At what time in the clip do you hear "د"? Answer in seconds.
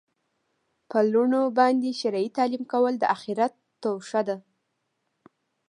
2.99-3.03